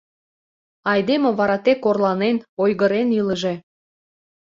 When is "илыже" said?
3.19-3.53